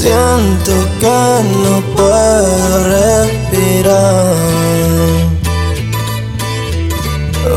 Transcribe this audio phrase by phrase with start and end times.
[0.00, 1.20] Siento que
[1.62, 4.34] no puedo respirar.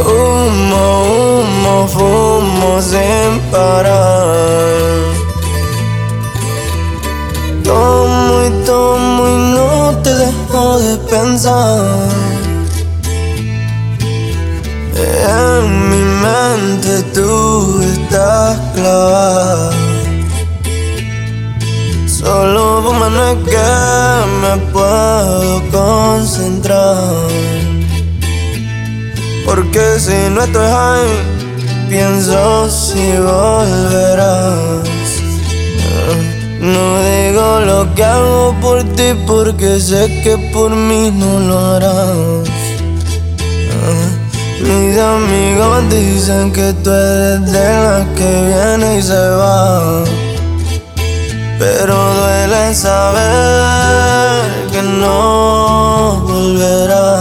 [0.05, 4.03] Humo, humo, fumo sin parar.
[7.63, 12.09] Tomo y tomo y no te dejo de pensar.
[14.97, 16.92] En mi mente
[22.23, 23.57] Solo no es que
[24.41, 27.27] me puedo concentrar.
[29.45, 34.93] Porque si no estoy high, pienso si volverás.
[36.61, 42.47] No digo lo que hago por ti porque sé que por mí no lo harás.
[44.61, 50.32] Mis amigos dicen que tú eres de las que viene y se va.
[51.59, 57.19] Pero duele saber que no volverá.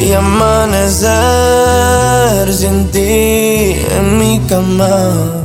[0.00, 1.04] Y amanecer
[2.52, 5.44] sin ti en mi cama.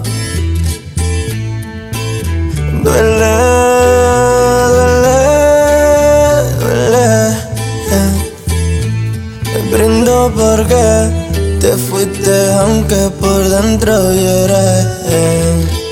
[2.83, 3.37] Duele,
[4.75, 5.19] duele,
[6.59, 7.09] duele.
[9.51, 10.85] Me brindo porque
[11.59, 15.88] te fuiste, aunque por dentro lloré.